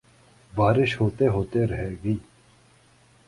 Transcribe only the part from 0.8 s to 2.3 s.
ہوتے ہوتے رہ گئی